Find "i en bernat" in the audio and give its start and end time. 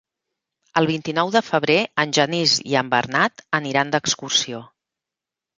2.71-3.45